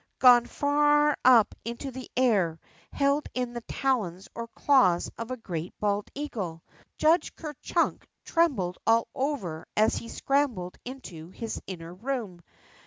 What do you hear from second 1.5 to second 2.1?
into the